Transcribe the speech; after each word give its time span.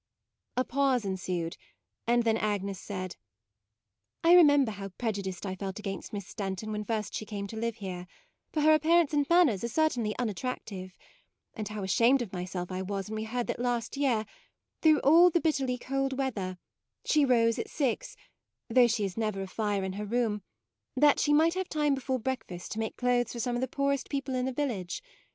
A 0.57 0.65
pause 0.65 1.05
ensued; 1.05 1.57
and 2.07 2.23
then 2.23 2.35
Agnes 2.35 2.79
said," 2.79 3.17
I 4.23 4.33
remember 4.33 4.71
how 4.71 4.89
prejudiced 4.89 5.45
I 5.45 5.53
felt 5.53 5.77
against 5.77 6.11
Miss 6.11 6.25
Stanton 6.25 6.71
when 6.71 6.83
first 6.83 7.13
she 7.13 7.23
came 7.23 7.45
to 7.45 7.55
live 7.55 7.75
here, 7.75 8.07
for 8.51 8.61
her 8.61 8.73
appear 8.73 8.99
ance 9.01 9.13
and 9.13 9.29
manners 9.29 9.63
are 9.63 9.67
certainly 9.67 10.15
unat 10.17 10.33
tractive: 10.37 10.93
and 11.53 11.67
how 11.67 11.83
ashamed 11.83 12.23
of 12.23 12.33
myself 12.33 12.71
I 12.71 12.81
was 12.81 13.09
when 13.11 13.15
we 13.17 13.25
heard 13.25 13.45
that 13.45 13.59
last 13.59 13.95
year, 13.95 14.25
through 14.81 15.01
all 15.01 15.29
the 15.29 15.39
bitterly 15.39 15.77
cold 15.77 16.17
weather, 16.17 16.57
she 17.05 17.23
rose 17.23 17.59
at 17.59 17.69
six, 17.69 18.15
though 18.69 18.87
she 18.87 19.03
never 19.15 19.41
has 19.41 19.51
36 19.51 19.57
MAUDE 19.59 19.67
a 19.67 19.69
fire 19.69 19.83
in 19.83 19.93
her 19.93 20.05
room, 20.05 20.41
that 20.95 21.19
she 21.19 21.31
might 21.31 21.53
have 21.53 21.69
time 21.69 21.93
before 21.93 22.17
breakfast 22.17 22.71
to 22.71 22.79
make 22.79 22.97
clothes 22.97 23.33
for 23.33 23.39
some 23.39 23.53
of 23.53 23.61
the 23.61 23.67
poorest 23.67 24.09
peo 24.09 24.21
ple 24.21 24.33
in 24.33 24.45
the 24.47 24.51
village. 24.51 25.03